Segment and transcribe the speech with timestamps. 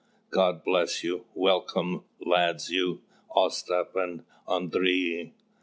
[0.31, 1.25] "God bless you!
[1.35, 3.03] Welcome, lads; you,
[3.35, 5.33] Ostap, and you, Andrii.